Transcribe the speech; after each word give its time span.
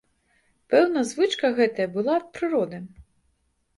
Пэўна, 0.73 1.03
звычка 1.11 1.53
гэтая 1.61 1.87
была 1.99 2.13
ад 2.23 2.29
прыроды. 2.39 2.77